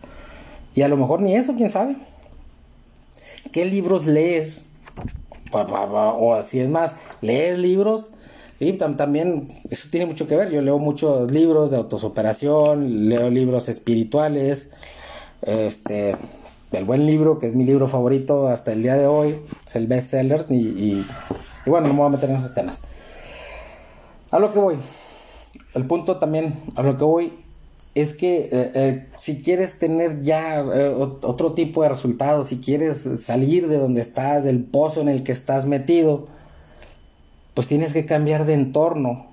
Y 0.76 0.82
a 0.82 0.90
lo 0.90 0.98
mejor 0.98 1.22
ni 1.22 1.36
eso, 1.36 1.56
quién 1.56 1.70
sabe. 1.70 1.96
¿Qué 3.52 3.66
libros 3.66 4.06
lees? 4.06 4.66
O 5.52 6.34
así 6.34 6.60
es 6.60 6.70
más, 6.70 6.96
lees 7.22 7.58
libros. 7.58 8.12
Y 8.60 8.74
también 8.74 9.48
eso 9.70 9.88
tiene 9.90 10.06
mucho 10.06 10.28
que 10.28 10.36
ver. 10.36 10.52
Yo 10.52 10.62
leo 10.62 10.78
muchos 10.78 11.32
libros 11.32 11.72
de 11.72 11.78
autosuperación, 11.78 13.08
leo 13.08 13.30
libros 13.30 13.70
espirituales. 13.70 14.72
Este, 15.42 16.18
el 16.74 16.84
buen 16.84 17.06
libro, 17.06 17.40
que 17.40 17.48
es 17.48 17.56
mi 17.56 17.64
libro 17.64 17.88
favorito 17.88 18.48
hasta 18.48 18.74
el 18.74 18.84
día 18.84 18.96
de 18.96 19.08
hoy, 19.08 19.40
es 19.66 19.76
el 19.78 19.88
bestseller. 19.88 20.46
Y, 20.50 20.56
y, 20.56 21.06
y 21.66 21.70
bueno, 21.70 21.88
no 21.88 21.94
me 21.94 22.00
voy 22.00 22.08
a 22.08 22.12
meter 22.12 22.30
en 22.30 22.38
esos 22.38 22.54
temas. 22.54 22.82
A 24.32 24.40
lo 24.40 24.52
que 24.52 24.60
voy. 24.60 24.76
El 25.74 25.86
punto 25.86 26.18
también, 26.18 26.54
a 26.76 26.84
lo 26.84 26.98
que 26.98 27.04
voy 27.06 27.45
es 27.96 28.14
que 28.14 28.50
eh, 28.52 28.72
eh, 28.76 29.08
si 29.18 29.42
quieres 29.42 29.80
tener 29.80 30.22
ya 30.22 30.60
eh, 30.60 30.90
otro 30.90 31.54
tipo 31.54 31.82
de 31.82 31.90
resultados, 31.90 32.50
si 32.50 32.60
quieres 32.60 33.08
salir 33.22 33.70
de 33.70 33.78
donde 33.78 34.02
estás, 34.02 34.44
del 34.44 34.64
pozo 34.66 35.00
en 35.00 35.08
el 35.08 35.24
que 35.24 35.32
estás 35.32 35.66
metido, 35.66 36.28
pues 37.54 37.68
tienes 37.68 37.94
que 37.94 38.06
cambiar 38.06 38.46
de 38.46 38.54
entorno 38.54 39.28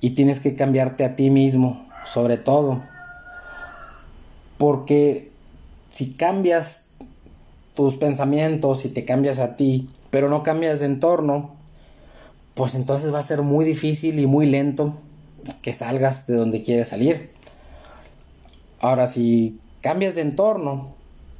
y 0.00 0.10
tienes 0.10 0.40
que 0.40 0.54
cambiarte 0.54 1.04
a 1.04 1.14
ti 1.14 1.28
mismo, 1.28 1.86
sobre 2.06 2.38
todo. 2.38 2.82
Porque 4.56 5.30
si 5.90 6.14
cambias 6.14 6.92
tus 7.74 7.96
pensamientos, 7.96 8.80
si 8.80 8.88
te 8.88 9.04
cambias 9.04 9.40
a 9.40 9.56
ti, 9.56 9.90
pero 10.08 10.30
no 10.30 10.42
cambias 10.42 10.80
de 10.80 10.86
entorno, 10.86 11.54
pues 12.54 12.74
entonces 12.74 13.12
va 13.12 13.18
a 13.18 13.22
ser 13.22 13.42
muy 13.42 13.66
difícil 13.66 14.18
y 14.18 14.26
muy 14.26 14.46
lento 14.46 14.94
que 15.60 15.74
salgas 15.74 16.26
de 16.26 16.34
donde 16.34 16.62
quieres 16.62 16.88
salir. 16.88 17.37
Ahora, 18.80 19.06
si 19.06 19.58
cambias 19.82 20.14
de 20.14 20.22
entorno, 20.22 20.88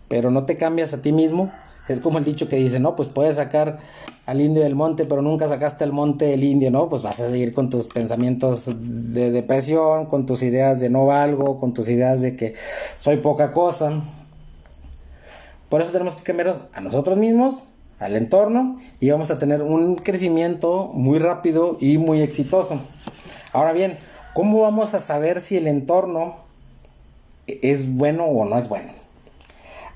pero 0.09 0.30
no 0.30 0.45
te 0.45 0.57
cambias 0.57 0.92
a 0.92 1.02
ti 1.02 1.12
mismo, 1.12 1.52
es 1.88 2.00
como 2.00 2.18
el 2.18 2.25
dicho 2.25 2.49
que 2.49 2.57
dice, 2.57 2.80
no, 2.80 2.97
pues 2.97 3.09
puedes 3.09 3.37
sacar 3.37 3.78
al 4.26 4.40
indio 4.42 4.62
del 4.62 4.75
monte, 4.75 5.07
pero 5.07 5.23
nunca 5.23 5.49
sacaste 5.49 5.85
el 5.85 5.92
monte 5.92 6.26
del 6.26 6.45
indio, 6.45 6.71
¿no? 6.71 6.90
Pues 6.90 7.00
vas 7.02 7.18
a 7.21 7.30
seguir 7.30 7.54
con 7.54 7.71
tus 7.71 7.87
pensamientos 7.87 8.66
de 9.14 9.30
depresión, 9.30 10.07
con 10.07 10.26
tus 10.26 10.42
ideas 10.42 10.80
de 10.80 10.90
no 10.90 11.07
valgo, 11.07 11.59
con 11.59 11.73
tus 11.73 11.88
ideas 11.88 12.21
de 12.21 12.37
que 12.37 12.54
soy 12.99 13.18
poca 13.18 13.54
cosa. 13.54 14.02
Por 15.71 15.80
eso 15.80 15.92
tenemos 15.92 16.16
que 16.16 16.25
cambiarnos 16.25 16.64
a 16.75 16.83
nosotros 16.83 17.16
mismos, 17.16 17.71
al 17.99 18.16
entorno, 18.16 18.78
y 19.00 19.11
vamos 19.11 19.30
a 19.30 19.38
tener 19.38 19.62
un 19.62 19.97
crecimiento 19.97 20.90
muy 20.92 21.18
rápido 21.18 21.78
y 21.80 21.97
muy 21.97 22.21
exitoso. 22.21 22.78
Ahora 23.52 23.73
bien, 23.73 23.97
¿cómo 24.35 24.61
vamos 24.61 24.92
a 24.92 25.00
saber 25.00 25.40
si 25.40 25.57
el 25.57 25.66
entorno 25.66 26.48
es 27.62 27.95
bueno 27.95 28.25
o 28.25 28.45
no 28.45 28.59
es 28.59 28.69
bueno? 28.69 28.93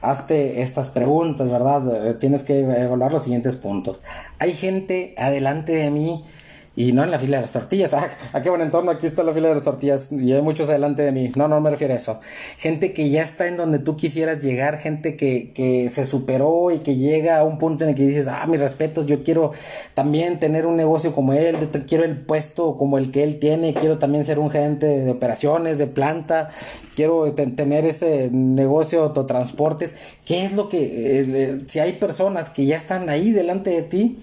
Hazte 0.01 0.63
estas 0.63 0.91
preguntas, 0.91 1.51
¿verdad? 1.51 2.17
Tienes 2.19 2.43
que 2.43 2.61
evaluar 2.61 3.13
los 3.13 3.23
siguientes 3.23 3.57
puntos. 3.57 4.01
Hay 4.41 4.53
gente 4.53 5.15
adelante 5.17 5.73
de 5.73 5.91
mí 5.91 6.25
y 6.75 6.93
no 6.93 7.05
en 7.05 7.11
la 7.11 7.19
fila 7.19 7.37
de 7.37 7.43
las 7.43 7.53
tortillas. 7.53 7.93
Ah, 8.03 8.09
¿a 8.33 8.41
qué 8.41 8.49
buen 8.49 8.63
entorno, 8.63 8.91
aquí 8.91 9.07
está 9.07 9.23
la 9.23 9.33
fila 9.33 9.49
de 9.49 9.55
las 9.55 9.63
tortillas 9.65 10.11
y 10.11 10.33
hay 10.33 10.41
muchos 10.41 10.71
adelante 10.71 11.03
de 11.03 11.13
mí. 11.13 11.31
No, 11.37 11.47
no 11.47 11.61
me 11.61 11.71
refiero 11.71 11.93
a 11.93 11.97
eso. 11.99 12.21
Gente 12.57 12.93
que 12.93 13.11
ya 13.11 13.23
está 13.23 13.47
en 13.47 13.57
donde 13.57 13.79
tú 13.79 13.97
quisieras 13.97 14.43
llegar, 14.43 14.79
gente 14.79 15.15
que, 15.17 15.53
que 15.53 15.89
se 15.89 16.05
superó 16.05 16.71
y 16.71 16.79
que 16.79 16.97
llega 16.97 17.39
a 17.39 17.45
un 17.45 17.59
punto 17.59 17.85
en 17.85 17.91
el 17.91 17.97
que 17.97 18.07
dices, 18.07 18.29
ah, 18.29 18.47
mis 18.49 18.61
respetos, 18.61 19.07
yo 19.07 19.23
quiero 19.23 19.53
también 19.95 20.41
tener 20.41 20.67
un 20.67 20.77
negocio 20.77 21.13
como 21.13 21.33
él, 21.35 21.57
quiero 21.87 22.05
el 22.05 22.17
puesto 22.17 22.77
como 22.77 22.99
el 22.99 23.11
que 23.11 23.23
él 23.23 23.39
tiene, 23.39 23.75
quiero 23.75 23.99
también 23.99 24.25
ser 24.25 24.39
un 24.39 24.51
gerente 24.51 24.87
de 24.87 25.11
operaciones, 25.11 25.79
de 25.79 25.87
planta, 25.87 26.49
quiero 26.97 27.33
tener 27.33 27.85
ese 27.85 28.31
negocio 28.33 29.01
de 29.01 29.05
autotransportes. 29.07 29.95
¿Qué 30.25 30.45
es 30.45 30.55
lo 30.55 30.69
que, 30.69 31.21
eh, 31.21 31.63
si 31.67 31.79
hay 31.79 31.93
personas 31.93 32.51
que 32.51 32.65
ya 32.65 32.77
están 32.77 33.09
ahí 33.09 33.31
delante 33.31 33.71
de 33.71 33.83
ti, 33.83 34.19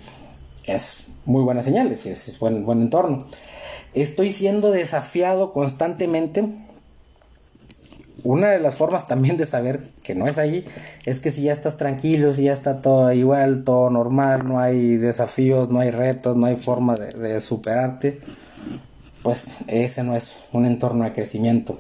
es 0.70 1.08
muy 1.26 1.44
buenas 1.44 1.66
señales, 1.66 2.06
es, 2.06 2.28
es 2.28 2.40
buen, 2.40 2.66
buen 2.66 2.82
entorno. 2.82 3.26
Estoy 3.94 4.32
siendo 4.32 4.72
desafiado 4.72 5.54
constantemente. 5.54 6.48
Una 8.24 8.50
de 8.50 8.60
las 8.60 8.76
formas 8.76 9.08
también 9.08 9.38
de 9.38 9.46
saber 9.46 9.82
que 10.04 10.14
no 10.14 10.28
es 10.28 10.38
ahí 10.38 10.66
es 11.06 11.22
que 11.22 11.32
si 11.32 11.44
ya 11.44 11.54
estás 11.54 11.78
tranquilo, 11.78 12.34
si 12.34 12.44
ya 12.44 12.54
está 12.54 12.82
todo 12.82 13.12
igual, 13.14 13.64
todo 13.64 13.90
normal, 13.90 14.48
no 14.48 14.60
hay 14.60 14.98
desafíos, 14.98 15.70
no 15.70 15.80
hay 15.80 15.92
retos, 15.92 16.36
no 16.36 16.46
hay 16.46 16.58
forma 16.58 16.98
de, 16.98 17.18
de 17.18 17.40
superarte, 17.40 18.20
pues 19.24 19.48
ese 19.68 20.04
no 20.04 20.18
es 20.18 20.36
un 20.52 20.66
entorno 20.66 21.06
de 21.06 21.14
crecimiento. 21.14 21.80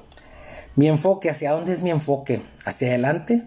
Mi 0.75 0.87
enfoque, 0.87 1.29
¿hacia 1.29 1.51
dónde 1.51 1.73
es 1.73 1.81
mi 1.81 1.89
enfoque? 1.89 2.41
¿Hacia 2.63 2.87
adelante 2.87 3.43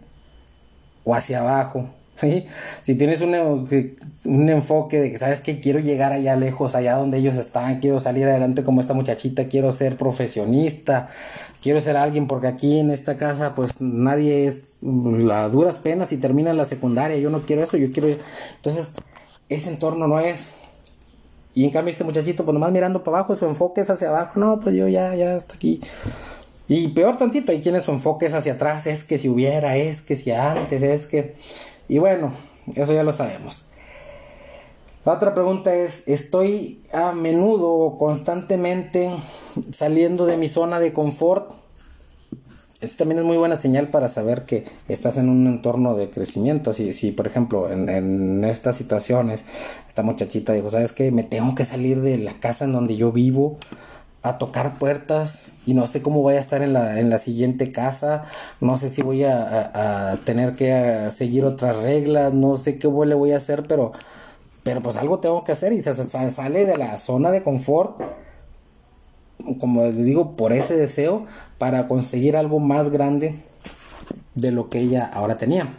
o 1.04 1.14
hacia 1.14 1.40
abajo? 1.40 1.88
Si 2.14 2.94
tienes 2.94 3.20
un, 3.20 3.34
un, 3.34 4.48
enfoque 4.48 5.00
de 5.00 5.10
que 5.10 5.18
sabes 5.18 5.40
que 5.40 5.60
quiero 5.60 5.80
llegar 5.80 6.12
allá 6.12 6.36
lejos, 6.36 6.74
allá 6.74 6.94
donde 6.94 7.18
ellos 7.18 7.36
están, 7.36 7.80
quiero 7.80 7.98
salir 7.98 8.26
adelante 8.26 8.62
como 8.62 8.80
esta 8.80 8.94
muchachita, 8.94 9.48
quiero 9.48 9.72
ser 9.72 9.96
profesionista, 9.96 11.08
quiero 11.62 11.80
ser 11.80 11.96
alguien, 11.96 12.28
porque 12.28 12.46
aquí 12.46 12.78
en 12.78 12.90
esta 12.90 13.16
casa 13.16 13.54
pues 13.54 13.80
nadie 13.80 14.46
es 14.46 14.78
a 15.32 15.48
duras 15.48 15.76
penas 15.76 16.12
y 16.12 16.18
termina 16.18 16.52
la 16.52 16.64
secundaria, 16.64 17.16
yo 17.16 17.30
no 17.30 17.42
quiero 17.42 17.62
eso, 17.62 17.76
yo 17.76 17.90
quiero... 17.90 18.08
Entonces, 18.56 18.94
ese 19.48 19.70
entorno 19.70 20.06
no 20.06 20.20
es... 20.20 20.50
Y 21.54 21.64
en 21.64 21.70
cambio 21.70 21.90
este 21.90 22.04
muchachito 22.04 22.44
pues 22.44 22.54
nomás 22.54 22.72
mirando 22.72 23.02
para 23.02 23.18
abajo, 23.18 23.34
su 23.34 23.46
enfoque 23.46 23.80
es 23.80 23.90
hacia 23.90 24.08
abajo, 24.08 24.38
no, 24.38 24.60
pues 24.60 24.76
yo 24.76 24.86
ya, 24.86 25.14
ya 25.14 25.36
está 25.36 25.54
aquí. 25.54 25.80
Y 26.68 26.88
peor 26.88 27.18
tantito, 27.18 27.52
hay 27.52 27.60
quienes 27.60 27.82
su 27.82 27.90
enfoque 27.90 28.26
es 28.26 28.34
hacia 28.34 28.52
atrás, 28.52 28.86
es 28.86 29.04
que 29.04 29.18
si 29.18 29.28
hubiera, 29.28 29.76
es 29.76 30.02
que 30.02 30.14
si 30.14 30.30
antes, 30.30 30.82
es 30.82 31.06
que... 31.06 31.34
Y 31.88 31.98
bueno, 31.98 32.32
eso 32.74 32.92
ya 32.92 33.02
lo 33.02 33.12
sabemos. 33.12 33.66
La 35.04 35.12
otra 35.14 35.34
pregunta 35.34 35.74
es, 35.74 36.06
¿estoy 36.06 36.84
a 36.92 37.12
menudo 37.12 37.68
o 37.72 37.98
constantemente 37.98 39.10
saliendo 39.72 40.26
de 40.26 40.36
mi 40.36 40.48
zona 40.48 40.78
de 40.78 40.92
confort? 40.92 41.50
Esto 42.80 42.98
también 42.98 43.20
es 43.20 43.24
muy 43.24 43.36
buena 43.36 43.56
señal 43.56 43.88
para 43.88 44.08
saber 44.08 44.44
que 44.44 44.64
estás 44.88 45.16
en 45.16 45.28
un 45.28 45.46
entorno 45.46 45.96
de 45.96 46.10
crecimiento. 46.10 46.72
Si, 46.72 46.92
si 46.92 47.10
por 47.10 47.26
ejemplo, 47.26 47.70
en, 47.70 47.88
en 47.88 48.44
estas 48.44 48.76
situaciones, 48.76 49.44
esta 49.88 50.02
muchachita 50.04 50.52
dijo, 50.52 50.70
¿sabes 50.70 50.92
qué? 50.92 51.10
Me 51.10 51.24
tengo 51.24 51.54
que 51.54 51.64
salir 51.64 52.00
de 52.00 52.18
la 52.18 52.34
casa 52.34 52.64
en 52.64 52.72
donde 52.72 52.96
yo 52.96 53.10
vivo 53.10 53.58
a 54.22 54.38
tocar 54.38 54.78
puertas 54.78 55.48
y 55.66 55.74
no 55.74 55.86
sé 55.86 56.00
cómo 56.00 56.22
voy 56.22 56.34
a 56.34 56.40
estar 56.40 56.62
en 56.62 56.72
la, 56.72 57.00
en 57.00 57.10
la 57.10 57.18
siguiente 57.18 57.72
casa, 57.72 58.24
no 58.60 58.78
sé 58.78 58.88
si 58.88 59.02
voy 59.02 59.24
a, 59.24 60.18
tener 60.24 60.54
que 60.54 61.10
seguir 61.10 61.44
otras 61.44 61.76
reglas, 61.76 62.32
no 62.32 62.54
sé 62.54 62.78
qué 62.78 62.88
le 62.88 63.14
voy 63.14 63.32
a 63.32 63.36
hacer, 63.36 63.64
pero, 63.66 63.92
pero 64.62 64.80
pues 64.80 64.96
algo 64.96 65.18
tengo 65.18 65.42
que 65.42 65.52
hacer 65.52 65.72
y 65.72 65.82
sale 65.82 66.64
de 66.64 66.78
la 66.78 66.98
zona 66.98 67.30
de 67.32 67.42
confort, 67.42 68.00
como 69.58 69.82
les 69.82 70.04
digo, 70.04 70.36
por 70.36 70.52
ese 70.52 70.76
deseo 70.76 71.26
para 71.58 71.88
conseguir 71.88 72.36
algo 72.36 72.60
más 72.60 72.90
grande 72.90 73.42
de 74.36 74.52
lo 74.52 74.68
que 74.68 74.78
ella 74.78 75.04
ahora 75.12 75.36
tenía. 75.36 75.76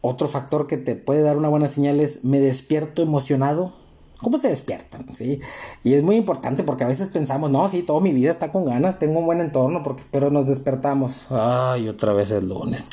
Otro 0.00 0.28
factor 0.28 0.68
que 0.68 0.76
te 0.76 0.94
puede 0.94 1.22
dar 1.22 1.36
una 1.36 1.48
buena 1.48 1.66
señal 1.66 1.98
es 1.98 2.24
me 2.24 2.38
despierto 2.38 3.02
emocionado 3.02 3.72
cómo 4.18 4.38
se 4.38 4.48
despiertan, 4.48 5.14
¿sí? 5.14 5.40
Y 5.84 5.94
es 5.94 6.02
muy 6.02 6.16
importante 6.16 6.64
porque 6.64 6.84
a 6.84 6.88
veces 6.88 7.08
pensamos, 7.08 7.50
no, 7.50 7.68
sí, 7.68 7.82
toda 7.82 8.00
mi 8.00 8.12
vida 8.12 8.30
está 8.30 8.52
con 8.52 8.64
ganas, 8.64 8.98
tengo 8.98 9.20
un 9.20 9.26
buen 9.26 9.40
entorno, 9.40 9.82
porque, 9.82 10.02
pero 10.10 10.30
nos 10.30 10.46
despertamos, 10.46 11.26
ay, 11.30 11.88
otra 11.88 12.12
vez 12.12 12.30
el 12.30 12.48
lunes. 12.48 12.86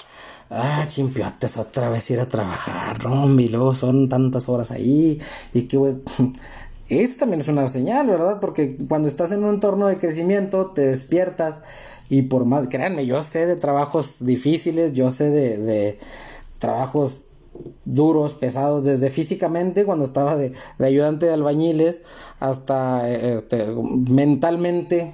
Ah, 0.50 0.86
chimpiotes, 0.88 1.58
otra 1.58 1.90
vez 1.90 2.10
ir 2.12 2.20
a 2.20 2.30
trabajar, 2.30 3.04
no, 3.04 3.28
y 3.40 3.50
luego 3.50 3.74
son 3.74 4.08
tantas 4.08 4.48
horas 4.48 4.70
ahí, 4.70 5.18
y 5.54 5.64
que 5.64 5.80
pues, 5.80 6.00
eso 6.90 7.18
también 7.18 7.42
es 7.42 7.48
una 7.48 7.68
señal, 7.68 8.08
¿verdad? 8.08 8.40
Porque 8.40 8.78
cuando 8.88 9.08
estás 9.08 9.32
en 9.32 9.44
un 9.44 9.56
entorno 9.56 9.88
de 9.88 9.98
crecimiento, 9.98 10.68
te 10.68 10.86
despiertas, 10.86 11.62
y 12.10 12.22
por 12.24 12.46
más, 12.46 12.68
créanme, 12.68 13.08
yo 13.08 13.24
sé 13.24 13.48
de 13.48 13.56
trabajos 13.56 14.24
difíciles, 14.24 14.94
yo 14.94 15.10
sé 15.10 15.32
de, 15.32 15.58
de 15.58 16.00
trabajos 16.60 17.25
duros, 17.86 18.34
pesados, 18.34 18.84
desde 18.86 19.10
físicamente 19.10 19.86
cuando 19.86 20.04
estaba 20.04 20.36
de, 20.36 20.52
ayudante 20.80 21.28
de 21.28 21.34
albañiles 21.34 22.02
hasta 22.40 23.10
este, 23.10 23.68
mentalmente 24.10 25.14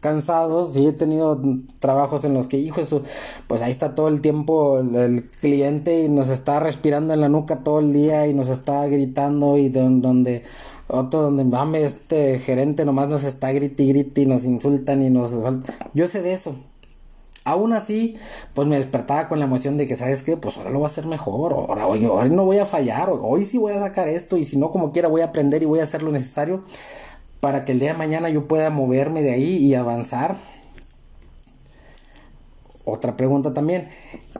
cansados. 0.00 0.72
Sí 0.72 0.86
he 0.86 0.92
tenido 0.92 1.40
trabajos 1.80 2.24
en 2.24 2.34
los 2.34 2.46
que, 2.46 2.58
hijo, 2.58 2.80
eso, 2.80 3.02
pues 3.46 3.62
ahí 3.62 3.70
está 3.70 3.94
todo 3.94 4.08
el 4.08 4.20
tiempo 4.20 4.78
el, 4.78 5.28
cliente 5.40 6.02
y 6.04 6.08
nos 6.08 6.28
está 6.28 6.60
respirando 6.60 7.12
en 7.14 7.20
la 7.20 7.28
nuca 7.28 7.64
todo 7.64 7.80
el 7.80 7.92
día 7.92 8.26
y 8.26 8.34
nos 8.34 8.48
está 8.48 8.86
gritando 8.86 9.58
y 9.58 9.68
donde 9.68 10.44
otro 10.88 11.22
donde 11.22 11.44
mame 11.44 11.84
este 11.84 12.38
gerente 12.38 12.84
nomás 12.84 13.08
nos 13.08 13.24
está 13.24 13.50
griti 13.52 13.88
griti 13.88 14.22
y 14.22 14.26
nos 14.26 14.44
insultan 14.44 15.02
y 15.02 15.10
nos 15.10 15.36
yo 15.94 16.06
sé 16.06 16.22
de 16.22 16.34
eso 16.34 16.54
Aún 17.44 17.72
así, 17.72 18.16
pues 18.54 18.68
me 18.68 18.76
despertaba 18.76 19.28
con 19.28 19.40
la 19.40 19.46
emoción 19.46 19.76
de 19.76 19.86
que, 19.86 19.96
¿sabes 19.96 20.22
qué? 20.22 20.36
Pues 20.36 20.58
ahora 20.58 20.70
lo 20.70 20.78
voy 20.78 20.86
a 20.86 20.90
hacer 20.90 21.06
mejor, 21.06 21.52
ahora, 21.52 21.88
hoy, 21.88 22.00
no 22.30 22.44
voy 22.44 22.58
a 22.58 22.66
fallar, 22.66 23.10
hoy 23.10 23.44
sí 23.44 23.58
voy 23.58 23.72
a 23.72 23.80
sacar 23.80 24.06
esto 24.08 24.36
y 24.36 24.44
si 24.44 24.58
no, 24.58 24.70
como 24.70 24.92
quiera, 24.92 25.08
voy 25.08 25.22
a 25.22 25.26
aprender 25.26 25.62
y 25.62 25.66
voy 25.66 25.80
a 25.80 25.82
hacer 25.82 26.02
lo 26.02 26.12
necesario 26.12 26.62
para 27.40 27.64
que 27.64 27.72
el 27.72 27.80
día 27.80 27.92
de 27.92 27.98
mañana 27.98 28.30
yo 28.30 28.46
pueda 28.46 28.70
moverme 28.70 29.22
de 29.22 29.32
ahí 29.32 29.56
y 29.56 29.74
avanzar. 29.74 30.36
Otra 32.84 33.16
pregunta 33.16 33.52
también, 33.52 33.88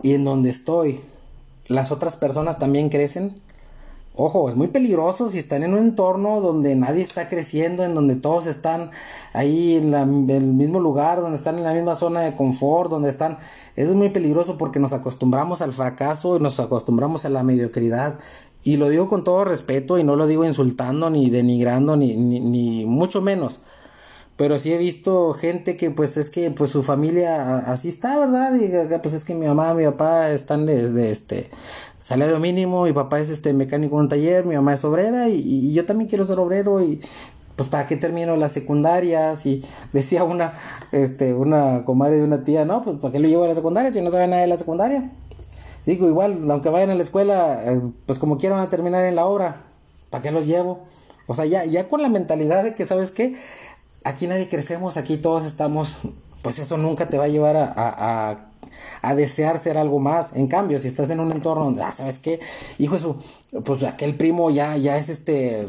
¿y 0.02 0.14
en 0.14 0.24
donde 0.24 0.50
estoy? 0.50 1.00
¿Las 1.66 1.90
otras 1.90 2.14
personas 2.16 2.60
también 2.60 2.88
crecen? 2.88 3.34
Ojo, 4.14 4.50
es 4.50 4.56
muy 4.56 4.66
peligroso 4.66 5.30
si 5.30 5.38
están 5.38 5.62
en 5.62 5.72
un 5.72 5.78
entorno 5.78 6.42
donde 6.42 6.74
nadie 6.74 7.00
está 7.00 7.30
creciendo, 7.30 7.82
en 7.82 7.94
donde 7.94 8.14
todos 8.14 8.46
están 8.46 8.90
ahí 9.32 9.76
en, 9.76 9.94
el 10.28 10.52
mismo 10.52 10.80
lugar, 10.80 11.22
donde 11.22 11.38
están 11.38 11.56
en 11.56 11.64
la 11.64 11.72
misma 11.72 11.94
zona 11.94 12.20
de 12.20 12.34
confort, 12.34 12.90
donde 12.90 13.08
están... 13.08 13.38
Es 13.74 13.88
muy 13.94 14.10
peligroso 14.10 14.58
porque 14.58 14.78
nos 14.78 14.92
acostumbramos 14.92 15.62
al 15.62 15.72
fracaso 15.72 16.36
y 16.36 16.40
nos 16.40 16.60
acostumbramos 16.60 17.24
a 17.24 17.30
la 17.30 17.42
mediocridad. 17.42 18.18
Y 18.62 18.76
lo 18.76 18.90
digo 18.90 19.08
con 19.08 19.24
todo 19.24 19.46
respeto 19.46 19.98
y 19.98 20.04
no 20.04 20.14
lo 20.14 20.26
digo 20.26 20.44
insultando 20.44 21.08
ni 21.08 21.30
denigrando 21.30 21.96
ni, 21.96 22.14
ni, 22.14 22.38
ni 22.38 22.84
mucho 22.84 23.22
menos 23.22 23.62
pero 24.42 24.58
sí 24.58 24.72
he 24.72 24.76
visto 24.76 25.34
gente 25.34 25.76
que 25.76 25.92
pues 25.92 26.16
es 26.16 26.28
que 26.28 26.50
pues 26.50 26.72
su 26.72 26.82
familia 26.82 27.58
así 27.58 27.88
está, 27.88 28.18
¿verdad? 28.18 28.52
Y 28.56 28.72
pues 28.98 29.14
es 29.14 29.24
que 29.24 29.36
mi 29.36 29.46
mamá, 29.46 29.72
mi 29.72 29.84
papá 29.84 30.30
están 30.30 30.66
de, 30.66 31.12
este 31.12 31.48
salario 32.00 32.40
mínimo, 32.40 32.82
mi 32.82 32.92
papá 32.92 33.20
es 33.20 33.30
este 33.30 33.52
mecánico 33.52 33.94
en 33.94 34.00
un 34.00 34.08
taller, 34.08 34.44
mi 34.44 34.56
mamá 34.56 34.74
es 34.74 34.84
obrera 34.84 35.28
y, 35.28 35.72
yo 35.72 35.86
también 35.86 36.10
quiero 36.10 36.24
ser 36.24 36.40
obrero 36.40 36.82
y 36.82 36.98
pues 37.54 37.68
para 37.68 37.86
qué 37.86 37.96
termino 37.96 38.34
las 38.36 38.50
secundarias 38.50 39.46
y 39.46 39.64
decía 39.92 40.24
una 40.24 40.54
este 40.90 41.34
una 41.34 41.84
comadre 41.84 42.16
de 42.16 42.24
una 42.24 42.42
tía, 42.42 42.64
no, 42.64 42.82
pues 42.82 42.96
para 42.96 43.12
qué 43.12 43.20
lo 43.20 43.28
llevo 43.28 43.44
a 43.44 43.48
la 43.48 43.54
secundaria 43.54 43.92
si 43.92 44.02
no 44.02 44.10
sabe 44.10 44.26
nada 44.26 44.42
de 44.42 44.48
la 44.48 44.58
secundaria. 44.58 45.08
Digo, 45.86 46.08
igual, 46.08 46.50
aunque 46.50 46.68
vayan 46.68 46.90
a 46.90 46.96
la 46.96 47.04
escuela, 47.04 47.62
eh, 47.64 47.80
pues 48.06 48.18
como 48.18 48.38
quieran 48.38 48.58
a 48.58 48.68
terminar 48.68 49.04
en 49.04 49.14
la 49.14 49.24
obra, 49.24 49.58
¿para 50.10 50.20
qué 50.20 50.32
los 50.32 50.46
llevo? 50.48 50.80
O 51.28 51.36
sea, 51.36 51.44
ya, 51.44 51.64
ya 51.64 51.88
con 51.88 52.02
la 52.02 52.08
mentalidad 52.08 52.64
de 52.64 52.74
que, 52.74 52.84
¿sabes 52.84 53.12
qué? 53.12 53.36
Aquí 54.04 54.26
nadie 54.26 54.48
crecemos, 54.48 54.96
aquí 54.96 55.16
todos 55.16 55.44
estamos, 55.44 55.98
pues 56.42 56.58
eso 56.58 56.76
nunca 56.76 57.08
te 57.08 57.18
va 57.18 57.24
a 57.24 57.28
llevar 57.28 57.56
a, 57.56 57.72
a, 57.76 58.36
a, 59.02 59.14
desear 59.14 59.58
ser 59.58 59.78
algo 59.78 59.98
más. 59.98 60.34
En 60.34 60.48
cambio, 60.48 60.78
si 60.78 60.88
estás 60.88 61.10
en 61.10 61.20
un 61.20 61.32
entorno 61.32 61.64
donde, 61.64 61.82
ah, 61.82 61.92
¿sabes 61.92 62.18
qué? 62.18 62.40
Hijo, 62.78 62.96
eso, 62.96 63.16
pues 63.64 63.82
aquel 63.84 64.16
primo 64.16 64.50
ya, 64.50 64.76
ya 64.76 64.96
es 64.96 65.08
este 65.08 65.66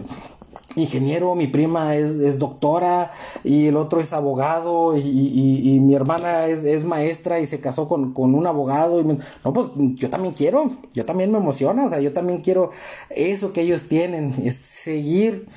ingeniero, 0.76 1.36
mi 1.36 1.48
prima 1.48 1.96
es, 1.96 2.40
doctora 2.40 3.12
y 3.44 3.68
el 3.68 3.78
otro 3.78 4.00
es 4.00 4.14
abogado 4.14 4.98
y, 4.98 5.80
mi 5.82 5.96
hermana 5.96 6.48
es, 6.48 6.84
maestra 6.84 7.40
y 7.40 7.46
se 7.46 7.60
casó 7.60 7.88
con, 7.88 8.14
un 8.16 8.48
abogado. 8.48 9.00
Y 9.00 9.04
no, 9.04 9.54
pues 9.54 9.68
yo 9.96 10.10
también 10.10 10.34
quiero, 10.34 10.72
yo 10.94 11.06
también 11.06 11.32
me 11.32 11.38
emociona, 11.38 11.86
o 11.86 11.90
sea, 11.90 12.00
yo 12.00 12.14
también 12.14 12.42
quiero 12.42 12.72
eso 13.10 13.54
que 13.54 13.62
ellos 13.62 13.88
tienen, 13.88 14.34
es 14.44 14.56
seguir 14.56 15.48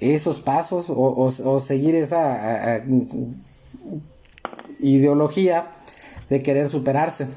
esos 0.00 0.40
pasos 0.40 0.92
o, 0.94 1.60
seguir 1.60 1.94
esa 1.94 2.82
ideología 4.80 5.72
de 6.28 6.42
querer 6.42 6.68
superarse. 6.68 7.28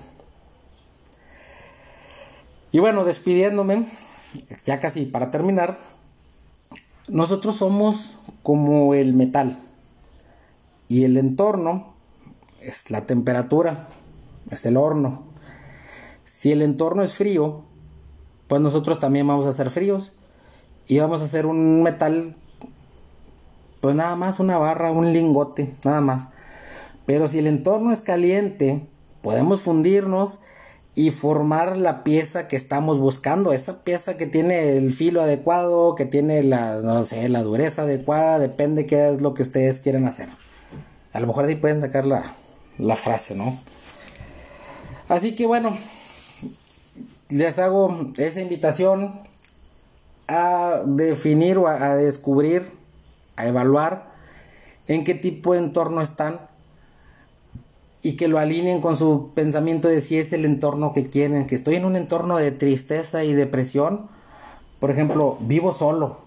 Y 2.72 2.80
bueno, 2.80 3.06
despidiéndome, 3.06 3.88
ya 4.66 4.80
casi 4.80 5.06
para 5.06 5.32
terminar, 5.32 5.78
nosotros 7.08 7.56
somos 7.56 8.16
como 8.44 8.94
el 8.94 9.14
metal 9.14 9.58
y 10.90 11.04
el 11.04 11.18
entorno 11.18 11.94
es 12.62 12.92
la 12.92 13.06
temperatura, 13.06 13.88
es 14.50 14.66
el 14.66 14.78
horno. 14.78 15.24
Si 16.26 16.52
el 16.52 16.62
entorno 16.62 17.04
es 17.04 17.14
frío, 17.14 17.64
pues 18.48 18.62
nosotros 18.62 19.00
también 19.00 19.28
vamos 19.28 19.46
a 19.46 19.54
ser 19.54 19.70
fríos 19.70 20.18
y 20.88 21.00
vamos 21.00 21.22
a 21.22 21.26
hacer 21.26 21.46
un 21.46 21.84
metal, 21.84 22.36
pues 23.82 23.96
nada 23.96 24.16
más 24.16 24.40
una 24.40 24.58
barra, 24.58 24.92
un 24.92 25.12
lingote, 25.14 25.76
nada 25.84 26.02
más. 26.02 26.30
Pero 27.06 27.28
si 27.28 27.40
el 27.40 27.48
entorno 27.48 27.92
es 27.92 28.02
caliente, 28.02 28.86
podemos 29.22 29.62
fundirnos 29.62 30.40
y 30.98 31.12
formar 31.12 31.78
la 31.78 32.04
pieza 32.04 32.48
que 32.48 32.56
estamos 32.56 32.98
buscando, 32.98 33.54
esa 33.54 33.84
pieza 33.84 34.18
que 34.18 34.26
tiene 34.26 34.78
el 34.78 34.92
filo 34.94 35.22
adecuado, 35.22 35.94
que 35.94 36.06
tiene 36.06 36.42
la, 36.42 36.78
no 36.78 37.06
sé, 37.06 37.30
la 37.30 37.44
dureza 37.44 37.84
adecuada, 37.84 38.40
depende 38.40 38.88
qué 38.88 39.08
es 39.12 39.22
lo 39.22 39.36
que 39.36 39.44
ustedes 39.44 39.78
quieren 39.78 40.08
hacer. 40.08 40.28
A 41.14 41.20
lo 41.20 41.28
mejor 41.28 41.46
ahí 41.46 41.54
pueden 41.54 41.82
sacar 41.82 42.08
la, 42.08 42.34
la 42.80 42.96
frase, 42.96 43.36
¿no? 43.36 43.56
Así 45.08 45.36
que 45.36 45.46
bueno, 45.46 45.78
les 47.30 47.60
hago 47.60 48.12
esa 48.18 48.42
invitación 48.42 49.20
a 50.28 50.82
definir 50.84 51.60
o 51.60 51.68
a 51.68 51.96
descubrir, 51.96 52.72
a 53.36 53.46
evaluar 53.46 54.12
en 54.88 55.04
qué 55.04 55.14
tipo 55.14 55.54
de 55.54 55.60
entorno 55.60 56.02
están 56.02 56.47
y 58.04 58.14
que 58.14 58.28
lo 58.28 58.40
alineen 58.40 58.82
con 58.82 58.96
su 58.96 59.32
pensamiento 59.34 59.88
de 59.88 60.02
si 60.02 60.18
es 60.18 60.34
el 60.34 60.46
entorno 60.46 60.94
que 60.94 61.10
quieren, 61.10 61.48
que 61.48 61.56
estoy 61.56 61.76
en 61.76 61.86
un 61.86 61.96
entorno 61.96 62.38
de 62.38 62.52
tristeza 62.52 63.24
y 63.24 63.34
depresión. 63.34 64.08
Por 64.80 64.92
ejemplo, 64.92 65.38
vivo 65.42 65.72
solo, 65.72 66.18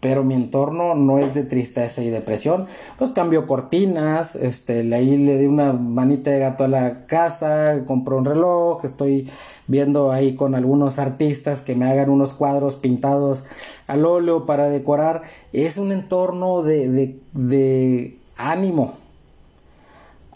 pero 0.00 0.22
mi 0.22 0.34
entorno 0.34 0.94
no 0.94 1.18
es 1.18 1.34
de 1.34 1.42
tristeza 1.42 2.02
y 2.02 2.10
depresión. 2.10 2.66
Pues 2.96 3.10
cambio 3.10 3.48
cortinas, 3.48 4.36
este, 4.36 4.94
ahí 4.94 5.16
le 5.16 5.38
di 5.38 5.46
una 5.46 5.72
manita 5.72 6.30
de 6.30 6.38
gato 6.38 6.62
a 6.62 6.68
la 6.68 7.06
casa, 7.06 7.82
compro 7.86 8.18
un 8.18 8.24
reloj, 8.24 8.84
estoy 8.84 9.28
viendo 9.66 10.12
ahí 10.12 10.36
con 10.36 10.54
algunos 10.54 11.00
artistas 11.00 11.62
que 11.62 11.74
me 11.74 11.86
hagan 11.86 12.10
unos 12.10 12.34
cuadros 12.34 12.76
pintados 12.76 13.42
al 13.88 14.06
óleo 14.06 14.46
para 14.46 14.70
decorar. 14.70 15.22
Es 15.52 15.76
un 15.76 15.90
entorno 15.90 16.62
de, 16.62 16.88
de, 16.88 17.20
de 17.32 18.18
ánimo, 18.36 18.92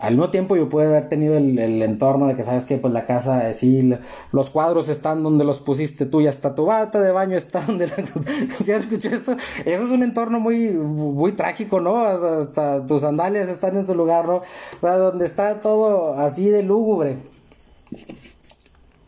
al 0.00 0.14
mismo 0.14 0.30
tiempo 0.30 0.56
yo 0.56 0.70
puedo 0.70 0.88
haber 0.88 1.10
tenido 1.10 1.36
el, 1.36 1.58
entorno 1.82 2.26
de 2.26 2.34
que 2.34 2.42
sabes 2.42 2.64
que 2.64 2.78
pues 2.78 2.92
la 2.94 3.04
casa 3.04 3.52
sí 3.52 3.92
los 4.32 4.48
cuadros 4.48 4.88
están 4.88 5.22
donde 5.22 5.44
los 5.44 5.60
pusiste 5.60 6.06
tú 6.06 6.22
y 6.22 6.26
hasta 6.26 6.54
tu 6.54 6.64
bata 6.64 7.00
de 7.00 7.12
baño 7.12 7.36
está 7.36 7.60
donde 7.66 7.86
la 7.86 7.94
¿Sí 8.64 8.72
esto? 8.72 9.32
Eso 9.32 9.84
es 9.84 9.90
un 9.90 10.02
entorno 10.02 10.40
muy 10.40 10.70
muy 10.70 11.32
trágico, 11.32 11.80
¿no? 11.80 12.04
Hasta, 12.04 12.86
tus 12.86 13.02
sandalias 13.02 13.48
están 13.48 13.76
en 13.76 13.86
su 13.86 13.94
lugar, 13.94 14.26
¿no? 14.26 14.42
donde 14.80 15.26
está 15.26 15.60
todo 15.60 16.18
así 16.18 16.48
de 16.48 16.62
lúgubre. 16.62 17.18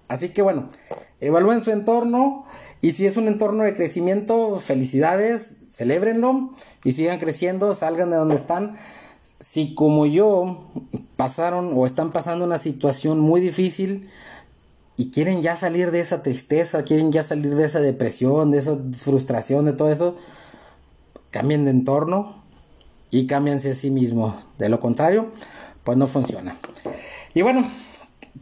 Así 0.09 0.29
que 0.29 0.43
bueno, 0.43 0.69
evalúen 1.21 1.65
su 1.65 1.71
entorno 1.71 2.45
y 2.83 2.93
si 2.93 3.07
es 3.07 3.17
un 3.17 3.29
entorno 3.29 3.65
de 3.65 3.73
crecimiento, 3.73 4.61
felicidades, 4.61 5.57
celébrenlo 5.73 6.51
y 6.85 6.93
sigan 6.93 7.19
creciendo, 7.19 7.73
salgan 7.73 8.11
de 8.11 8.17
donde 8.17 8.35
están 8.35 8.75
si 9.43 9.75
como 9.75 10.07
yo 10.07 10.71
pasaron 11.17 11.73
o 11.75 11.85
están 11.85 12.13
pasando 12.13 12.45
una 12.45 12.59
situación 12.59 13.19
muy 13.19 13.41
difícil 13.41 14.09
y 14.97 15.11
quieren 15.11 15.43
ya 15.43 15.57
salir 15.57 15.91
de 15.91 15.99
esa 15.99 16.23
tristeza, 16.23 16.85
quieren 16.85 17.11
ya 17.11 17.25
salir 17.25 17.57
de 17.57 17.65
esa 17.65 17.81
depresión, 17.81 18.53
de 18.53 18.59
esa 18.59 18.79
frustración, 18.93 19.65
de 19.65 19.73
todo 19.73 19.91
eso, 19.91 20.17
cambien 21.31 21.65
de 21.65 21.73
entorno 21.73 22.41
y 23.11 23.27
cámbianse 23.27 23.71
a 23.71 23.75
sí 23.75 23.91
mismo. 23.91 24.37
De 24.59 24.69
lo 24.69 24.79
contrario, 24.79 25.33
pues 25.83 25.99
no 25.99 26.07
funciona. 26.07 26.57
Y 27.35 27.43
bueno, 27.43 27.69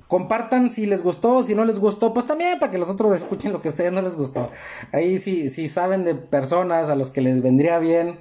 compartan 0.06 0.70
si 0.70 0.84
les 0.84 1.02
gustó, 1.02 1.42
si 1.42 1.54
no 1.54 1.64
les 1.64 1.78
gustó, 1.78 2.12
pues 2.12 2.26
también 2.26 2.58
para 2.58 2.70
que 2.70 2.76
los 2.76 2.90
otros 2.90 3.16
escuchen 3.16 3.54
lo 3.54 3.62
que 3.62 3.68
a 3.68 3.70
ustedes 3.70 3.90
no 3.90 4.02
les 4.02 4.16
gustó. 4.16 4.50
Ahí 4.92 5.16
si, 5.16 5.48
si 5.48 5.66
saben 5.66 6.04
de 6.04 6.14
personas 6.14 6.90
a 6.90 6.94
los 6.94 7.10
que 7.10 7.22
les 7.22 7.40
vendría 7.40 7.78
bien 7.78 8.18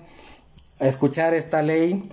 escuchar 0.80 1.34
esta 1.34 1.62
ley, 1.62 2.10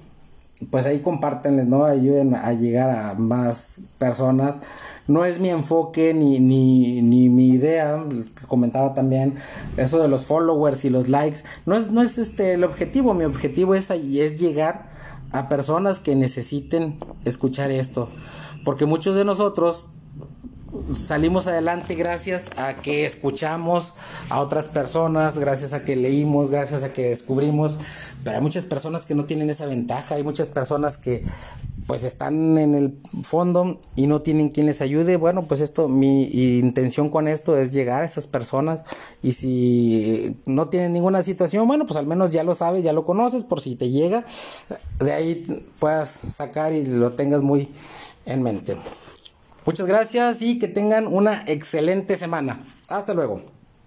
pues 0.71 0.87
ahí 0.87 1.01
compártenles, 1.01 1.66
¿no? 1.66 1.85
Ayuden 1.85 2.35
a 2.35 2.53
llegar 2.53 2.90
a 2.90 3.14
más 3.14 3.81
personas. 3.99 4.61
No 5.07 5.25
es 5.25 5.38
mi 5.38 5.51
enfoque 5.51 6.14
ni, 6.14 6.40
ni, 6.40 7.03
ni 7.03 7.29
mi 7.29 7.51
idea, 7.51 8.05
comentaba 8.49 8.95
también, 8.95 9.35
eso 9.77 10.01
de 10.03 10.09
los 10.09 10.27
followers 10.27 10.85
y 10.85 10.90
los 10.90 11.09
likes, 11.09 11.42
no 11.64 11.77
es, 11.77 11.92
no 11.92 12.03
es 12.03 12.19
este 12.19 12.55
el 12.55 12.64
objetivo, 12.64 13.14
mi 13.14 13.25
objetivo 13.25 13.77
es, 13.77 13.88
es 13.90 14.40
llegar 14.40 14.90
a 15.31 15.49
personas 15.49 16.01
que 16.01 16.16
necesiten 16.16 16.99
escuchar 17.25 17.71
esto, 17.71 18.09
porque 18.64 18.85
muchos 18.85 19.14
de 19.14 19.25
nosotros 19.25 19.90
salimos 20.92 21.48
adelante 21.48 21.94
gracias 21.94 22.50
a 22.57 22.74
que 22.74 23.07
escuchamos 23.07 23.94
a 24.29 24.40
otras 24.40 24.68
personas, 24.68 25.38
gracias 25.38 25.72
a 25.72 25.85
que 25.85 25.96
leímos, 25.96 26.50
gracias 26.50 26.83
a 26.83 26.92
que 26.92 27.11
descubrimos, 27.11 27.79
pero 28.24 28.37
hay 28.37 28.42
muchas 28.42 28.64
personas 28.64 29.05
que 29.05 29.14
no 29.14 29.24
tienen 29.24 29.50
esa 29.50 29.66
ventaja, 29.66 30.16
hay 30.16 30.22
muchas 30.22 30.48
personas 30.48 30.96
que 30.96 31.22
pues 31.87 32.02
están 32.02 32.59
en 32.59 32.74
el 32.74 32.98
fondo 33.22 33.81
y 33.94 34.09
no 34.09 34.22
tienen 34.22 34.48
quien 34.48 34.66
les 34.66 34.81
ayude. 34.81 35.16
Bueno, 35.16 35.42
pues 35.42 35.61
esto, 35.61 35.88
mi 35.88 36.24
intención 36.59 37.11
con 37.11 37.29
esto 37.29 37.57
es 37.57 37.72
llegar 37.72 38.02
a 38.02 38.05
esas 38.05 38.26
personas 38.26 38.83
y 39.22 39.33
si 39.33 40.37
no 40.46 40.68
tienen 40.68 40.92
ninguna 40.92 41.22
situación, 41.22 41.68
bueno, 41.68 41.87
pues 41.87 41.96
al 41.96 42.07
menos 42.07 42.33
ya 42.33 42.42
lo 42.42 42.55
sabes, 42.55 42.83
ya 42.83 42.92
lo 42.92 43.05
conoces, 43.05 43.44
por 43.44 43.61
si 43.61 43.76
te 43.76 43.90
llega, 43.90 44.24
de 44.98 45.12
ahí 45.12 45.64
puedas 45.79 46.11
sacar 46.11 46.72
y 46.72 46.85
lo 46.87 47.12
tengas 47.12 47.42
muy 47.42 47.68
en 48.24 48.42
mente. 48.42 48.76
Muchas 49.66 49.87
gracias 49.87 50.42
y 50.42 50.59
que 50.61 50.68
tengan 50.68 51.09
una 51.09 51.42
excelente 51.46 52.14
semana. 52.14 52.59
Hasta 52.88 53.14
luego. 53.14 53.56